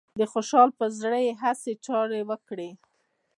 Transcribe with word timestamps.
د 0.19 0.21
خوشحال 0.33 0.69
پر 0.79 0.89
زړه 1.01 1.19
يې 1.25 1.33
هسې 1.41 1.73
چارې 1.85 2.21
وکړې 2.29 2.69